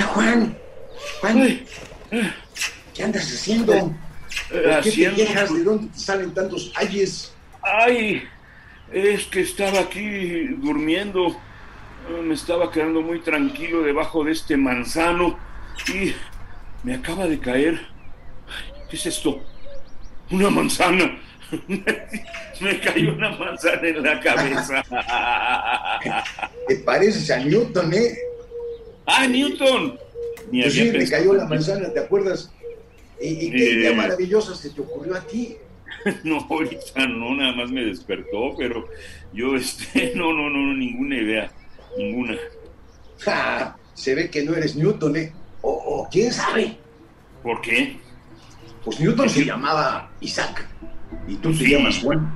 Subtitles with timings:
[0.00, 0.56] Juan.
[1.20, 1.60] Juan,
[2.94, 3.72] ¿qué andas haciendo?
[3.72, 3.90] ¿Por
[4.50, 5.52] qué te haciendo- quejas?
[5.54, 7.32] ¿De dónde te salen tantos ayes?
[7.62, 8.22] Ay,
[8.92, 11.28] es que estaba aquí durmiendo.
[11.28, 15.38] Eh, Me estaba quedando muy tranquilo debajo de este manzano
[15.88, 16.12] y
[16.82, 17.80] me acaba de caer.
[18.90, 19.40] ¿Qué es esto?
[20.30, 21.18] Una manzana.
[21.68, 24.82] me cayó una manzana en la cabeza.
[26.66, 28.14] Te pareces a Newton, ¿eh?
[29.06, 29.98] ¡Ah, Newton!
[30.50, 32.52] Ni Pues sí, te pensado cayó la manzana, ¿te acuerdas?
[33.20, 33.72] ¿Y, y qué Eh.
[33.74, 35.56] idea maravillosa se te ocurrió a ti?
[36.24, 38.88] No, ahorita no, nada más me despertó, pero
[39.32, 41.52] yo, este, no, no, no, ninguna idea,
[41.96, 42.36] ninguna.
[43.20, 45.32] Ja, se ve que no eres Newton, ¿eh?
[45.60, 46.76] O, o quién sabe.
[47.42, 47.96] ¿Por qué?
[48.84, 50.66] Pues Newton se llamaba Isaac.
[51.28, 51.70] Y tú te Sí.
[51.70, 52.32] llamas Juan.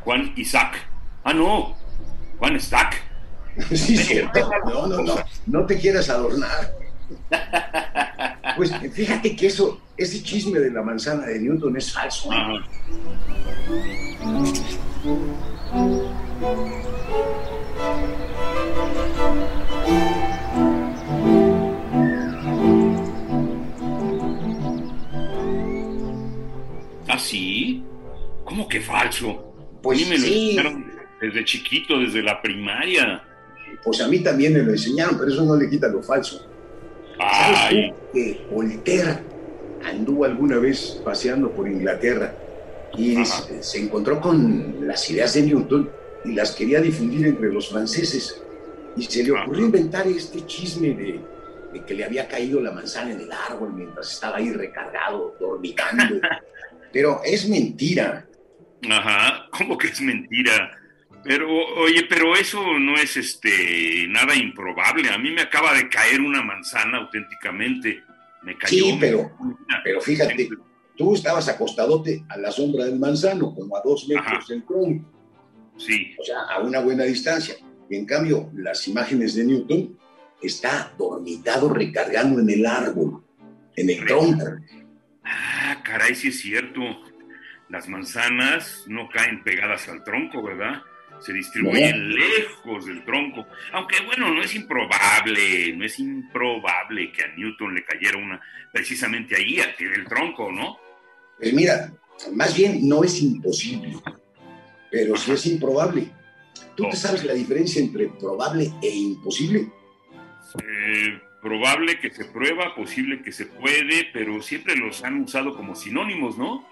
[0.00, 0.86] Juan Isaac.
[1.24, 1.74] Ah, no,
[2.38, 3.01] Juan Stack.
[3.70, 4.50] Sí, cierto.
[4.66, 5.14] No, no, no.
[5.46, 6.72] No te quieras adornar.
[8.56, 12.30] Pues fíjate que eso, ese chisme de la manzana de Newton es falso.
[12.32, 12.52] Ajá.
[27.08, 27.82] ¿Ah, sí?
[28.44, 29.54] ¿Cómo que falso?
[29.82, 30.50] Pues A mí me lo sí.
[30.50, 33.22] enseñaron desde chiquito, desde la primaria.
[33.84, 36.46] Pues a mí también me lo enseñaron, pero eso no le quita lo falso.
[37.18, 39.18] ¿Sabes tú que Voltaire
[39.84, 42.34] anduvo alguna vez paseando por Inglaterra
[42.96, 43.24] y Ajá.
[43.24, 45.90] se, se encontró con las ideas de Newton
[46.24, 48.40] y las quería difundir entre los franceses?
[48.96, 49.76] Y se le ocurrió Ajá.
[49.76, 51.20] inventar este chisme de,
[51.72, 56.20] de que le había caído la manzana en el árbol mientras estaba ahí recargado, dormitando.
[56.92, 58.28] Pero es mentira.
[58.90, 60.70] Ajá, ¿cómo que es mentira?
[61.24, 65.08] Pero, oye, pero eso no es este nada improbable.
[65.10, 68.02] A mí me acaba de caer una manzana auténticamente.
[68.42, 68.84] Me cayó.
[68.84, 69.30] Sí, pero,
[69.84, 70.48] pero fíjate,
[70.96, 74.44] tú estabas acostadote a la sombra del manzano, como a dos metros Ajá.
[74.48, 75.10] del tronco.
[75.76, 77.54] Sí, o sea, a una buena distancia.
[77.88, 79.98] Y en cambio, las imágenes de Newton
[80.42, 83.22] está dormitado recargando en el árbol,
[83.76, 84.44] en el tronco.
[85.24, 86.80] Ah, caray, sí es cierto.
[87.68, 90.82] Las manzanas no caen pegadas al tronco, ¿verdad?
[91.24, 93.46] Se distribuyen lejos del tronco.
[93.72, 98.40] Aunque bueno, no es improbable, no es improbable que a Newton le cayera una
[98.72, 100.78] precisamente ahí, al pie del tronco, ¿no?
[101.38, 101.92] Pues mira,
[102.32, 103.96] más bien no es imposible,
[104.90, 106.10] pero sí es improbable.
[106.76, 109.68] ¿Tú te sabes la diferencia entre probable e imposible?
[110.62, 115.74] Eh, probable que se prueba, posible que se puede, pero siempre los han usado como
[115.74, 116.66] sinónimos, ¿no?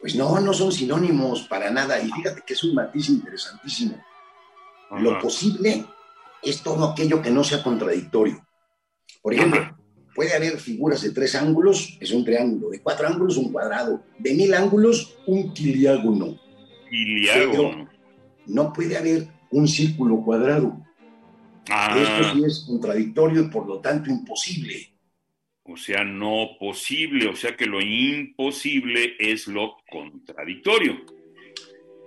[0.00, 2.00] Pues no, no son sinónimos para nada.
[2.00, 4.02] Y fíjate que es un matiz interesantísimo.
[4.98, 5.84] Lo posible
[6.42, 8.44] es todo aquello que no sea contradictorio.
[9.22, 9.78] Por ejemplo, Ajá.
[10.14, 14.34] puede haber figuras de tres ángulos, es un triángulo, de cuatro ángulos, un cuadrado, de
[14.34, 16.38] mil ángulos, un quiliágono.
[16.90, 17.88] Iliágono.
[18.46, 20.76] No puede haber un círculo cuadrado.
[21.68, 24.89] Ah, Esto sí es contradictorio y por lo tanto imposible.
[25.72, 31.04] O sea, no posible, o sea que lo imposible es lo contradictorio.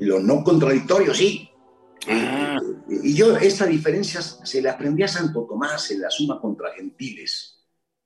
[0.00, 1.48] Lo no contradictorio, sí.
[2.08, 2.58] Ah.
[2.90, 6.74] Eh, y yo esta diferencia se la aprendí a Santo Tomás en la Suma contra
[6.74, 7.60] Gentiles.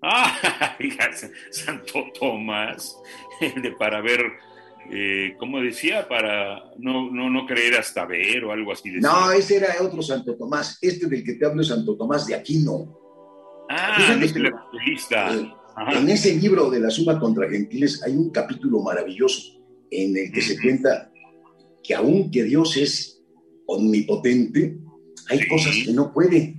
[0.00, 0.76] Ah,
[1.50, 2.96] Santo Tomás,
[3.40, 4.20] el de para ver,
[4.90, 6.08] eh, ¿cómo decía?
[6.08, 8.90] Para no, no, no creer hasta ver o algo así.
[8.90, 9.08] decía.
[9.08, 10.78] No, ese era otro Santo Tomás.
[10.80, 13.01] Este del que te hablo es Santo Tomás de Aquino.
[13.68, 15.34] Ah, fíjate no es que- el evangelista.
[15.36, 15.98] Eh, Ajá.
[15.98, 19.58] En ese libro de la Suma contra Gentiles hay un capítulo maravilloso
[19.90, 21.10] en el que se cuenta
[21.82, 23.22] que aunque Dios es
[23.66, 24.76] omnipotente,
[25.30, 25.48] hay Sí.
[25.48, 26.56] cosas que no puede.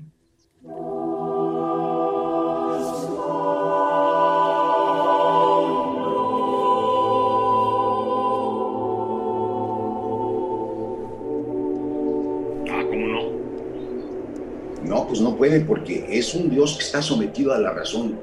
[15.21, 18.19] No, pues no puede porque es un Dios que está sometido a la razón.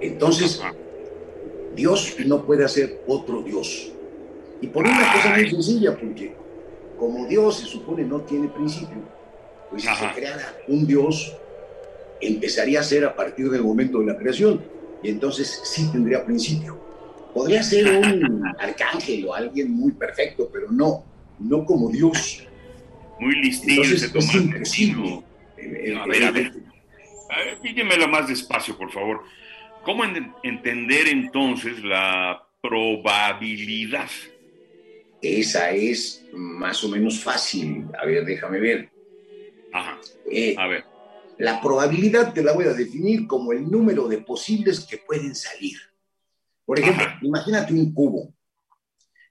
[0.00, 0.60] Entonces.
[1.74, 3.92] Dios no puede hacer otro Dios.
[4.60, 6.34] Y por una cosa muy sencilla, porque
[6.98, 8.98] como Dios se supone no tiene principio,
[9.70, 11.34] pues si se creara un Dios,
[12.20, 14.60] empezaría a ser a partir del momento de la creación,
[15.02, 16.78] y entonces sí tendría principio.
[17.32, 21.04] Podría ser un arcángel o alguien muy perfecto, pero no,
[21.38, 22.46] no como Dios.
[23.18, 24.10] Muy listillo ese
[25.62, 27.60] Tomás A ver, a ver.
[27.62, 29.22] Pídemelo más despacio, por favor.
[29.84, 30.04] ¿Cómo
[30.42, 34.10] entender entonces la probabilidad?
[35.22, 37.86] Esa es más o menos fácil.
[37.98, 38.90] A ver, déjame ver.
[39.72, 39.98] Ajá.
[40.30, 40.84] Eh, a ver.
[41.38, 45.76] La probabilidad te la voy a definir como el número de posibles que pueden salir.
[46.66, 48.34] Por ejemplo, imagínate un cubo.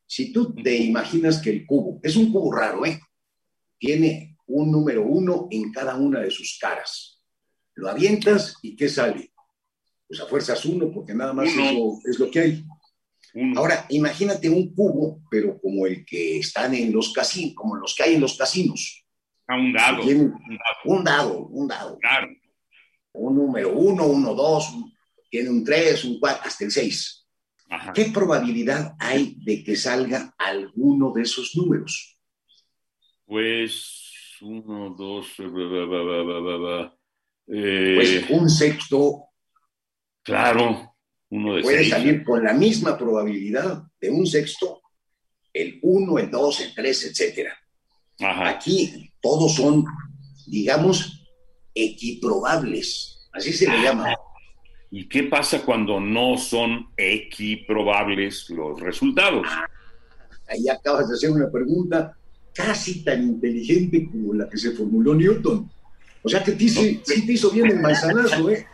[0.06, 3.00] Si tú te imaginas que el cubo es un cubo raro, ¿eh?
[3.78, 7.22] Tiene un número uno en cada una de sus caras.
[7.76, 9.32] Lo avientas y ¿qué sale?
[10.08, 12.66] Pues a fuerzas uno, porque nada más eso es lo que hay.
[13.56, 18.04] Ahora, imagínate un cubo, pero como el que están en los casinos, como los que
[18.04, 19.06] hay en los casinos.
[19.48, 20.04] Ah, un dado.
[20.86, 21.48] un dado.
[21.48, 22.28] Un dado, Claro.
[23.12, 24.72] Un número uno, uno, dos,
[25.30, 27.28] tiene un tres, un cuatro, hasta el seis.
[27.94, 32.18] ¿Qué probabilidad hay de que salga alguno de esos números?
[33.26, 33.99] Pues
[34.42, 35.28] uno, dos,
[37.48, 39.26] eh, pues un sexto.
[40.24, 40.96] Claro,
[41.30, 44.82] uno de Puede salir con la misma probabilidad de un sexto,
[45.54, 47.58] el uno, el dos, el tres, etcétera.
[48.20, 49.86] Aquí todos son,
[50.48, 51.26] digamos,
[51.74, 54.14] equiprobables, así se le llama.
[54.92, 59.48] ¿Y qué pasa cuando no son equiprobables los resultados?
[60.50, 62.18] ahí acabas de hacer una pregunta
[62.60, 65.70] casi tan inteligente como la que se formuló Newton.
[66.22, 68.68] O sea que sí te hizo bien el manzanazo, ¿eh?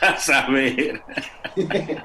[0.00, 1.02] Vas a ver.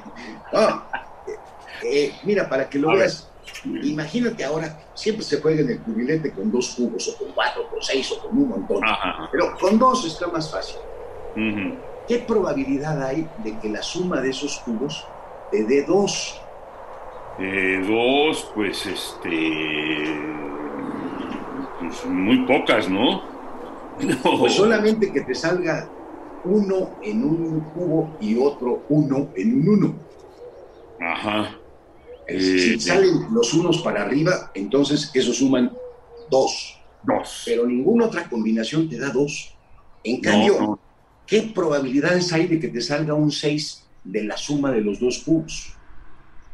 [1.85, 3.29] Eh, mira, para que lo veas,
[3.65, 7.69] imagínate ahora, siempre se juega en el cubilete con dos cubos, o con cuatro, o
[7.71, 8.81] con seis, o con un montón.
[9.29, 10.77] Pero con dos está más fácil.
[12.07, 15.05] ¿Qué probabilidad hay de que la suma de esos cubos
[15.51, 16.39] te dé dos?
[17.37, 20.52] De dos, pues este.
[22.01, 23.21] Pues muy pocas, ¿no?
[24.39, 25.89] Pues solamente que te salga
[26.45, 29.95] uno en un cubo y otro uno en un uno.
[30.99, 31.55] Ajá.
[32.27, 35.71] si eh, salen los unos para arriba, entonces eso suman
[36.29, 36.79] dos.
[37.03, 37.43] Dos.
[37.45, 39.53] Pero ninguna otra combinación te da dos.
[40.03, 40.79] En cambio,
[41.27, 45.19] ¿qué probabilidades hay de que te salga un 6 de la suma de los dos
[45.19, 45.73] cubos?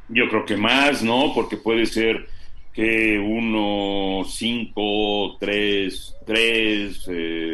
[0.09, 1.33] Yo creo que más, ¿no?
[1.35, 2.27] Porque puede ser
[2.73, 7.05] que 1, 5, 3, 3,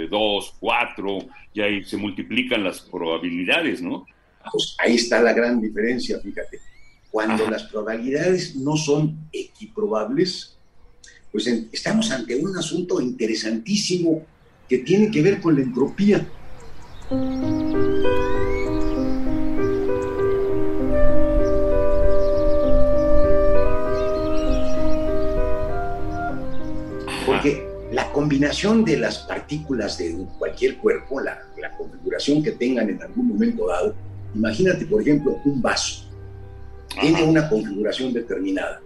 [0.10, 1.18] 2, 4,
[1.54, 4.06] y ahí se multiplican las probabilidades, ¿no?
[4.52, 6.60] Pues ahí está la gran diferencia, fíjate.
[7.10, 10.58] Cuando las probabilidades no son equiprobables,
[11.32, 14.26] pues estamos ante un asunto interesantísimo
[14.68, 16.28] que tiene que ver con la entropía.
[28.36, 31.42] Combinación de las partículas de cualquier cuerpo, la,
[31.78, 33.96] configuración que tengan en algún momento dado,
[34.34, 36.12] imagínate, por ejemplo, un vaso.
[37.00, 38.82] Tiene una configuración determinada.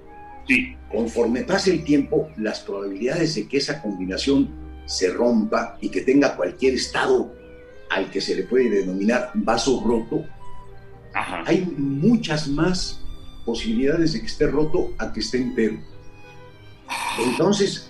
[0.48, 0.76] Sí.
[0.92, 4.50] Conforme pase el tiempo, las probabilidades de que esa combinación
[4.86, 7.34] se rompa y que tenga cualquier estado
[7.90, 10.26] al que se le puede denominar vaso roto,
[11.48, 13.02] hay muchas más
[13.46, 15.80] posibilidades de que esté roto a que esté entero.
[17.20, 17.89] Entonces,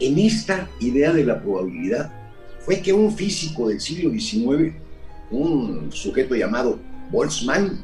[0.00, 2.10] en esta idea de la probabilidad
[2.60, 4.74] fue que un físico del siglo XIX,
[5.30, 6.78] un sujeto llamado
[7.10, 7.82] Boltzmann,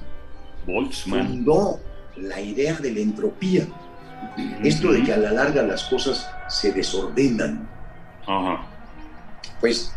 [0.67, 1.29] Boltzmann.
[1.29, 1.81] fundó
[2.17, 3.67] la idea de la entropía.
[4.63, 7.69] Esto de que a la larga las cosas se desordenan.
[9.61, 9.93] Pues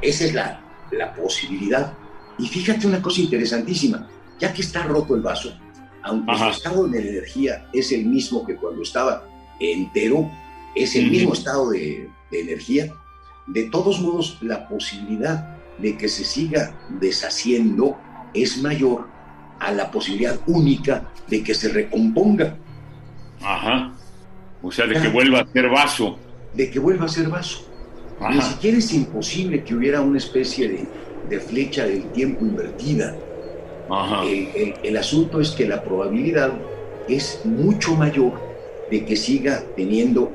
[0.00, 0.60] esa es la,
[0.92, 1.92] la posibilidad.
[2.38, 5.56] Y fíjate una cosa interesantísima, ya que está roto el vaso,
[6.02, 9.24] aunque su estado de energía es el mismo que cuando estaba
[9.60, 10.30] entero,
[10.74, 12.92] es el mismo estado de, energía,
[13.46, 17.96] de todos modos la posibilidad de que se siga deshaciendo
[18.32, 19.06] es mayor
[19.60, 22.56] a la posibilidad única de que se recomponga.
[23.40, 23.92] Ajá.
[24.62, 26.18] O sea, de que vuelva a ser vaso.
[26.54, 27.68] De que vuelva a ser vaso.
[28.30, 30.86] Ni siquiera es imposible que hubiera una especie
[31.28, 33.16] de, flecha del tiempo invertida.
[33.90, 34.24] Ajá.
[34.24, 36.52] el, asunto es que la probabilidad
[37.06, 38.40] es mucho mayor
[38.90, 40.32] de que siga teniendo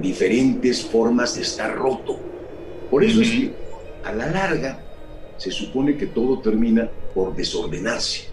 [0.00, 2.18] diferentes formas de estar roto.
[2.90, 3.52] Por eso es que
[4.04, 4.80] a la larga
[5.36, 8.28] se supone que todo termina por desordenarse,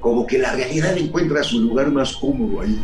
[0.00, 2.78] como que la realidad encuentra su lugar más cómodo ahí.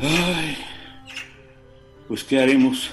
[0.00, 0.56] Ay,
[2.08, 2.90] pues ¿qué haremos?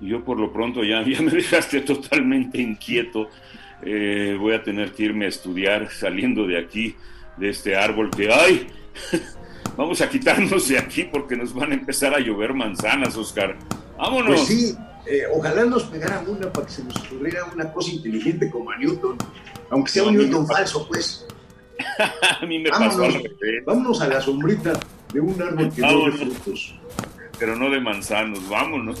[0.00, 3.28] Yo por lo pronto ya, ya me dejaste totalmente inquieto.
[3.82, 6.94] Eh, voy a tener que irme a estudiar saliendo de aquí,
[7.36, 8.66] de este árbol que hay.
[9.76, 13.56] Vamos a quitarnos de aquí porque nos van a empezar a llover manzanas, Oscar.
[13.96, 14.40] Vámonos.
[14.40, 14.74] Pues sí,
[15.06, 18.76] eh, ojalá nos pegaran una para que se nos ocurriera una cosa inteligente como a
[18.76, 19.16] Newton.
[19.70, 21.26] Aunque sea No, un Newton falso, pues.
[22.40, 24.72] a mí me pasó al Vámonos, revés, vámonos a la sombrita
[25.14, 26.16] de un árbol que no Vámonos.
[26.20, 26.74] frutos.
[27.38, 28.46] pero no de manzanos.
[28.50, 29.00] Vámonos.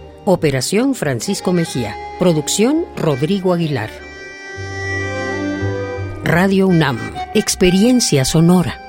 [0.25, 1.95] Operación Francisco Mejía.
[2.19, 3.89] Producción Rodrigo Aguilar.
[6.23, 6.99] Radio UNAM.
[7.33, 8.80] Experiencia sonora.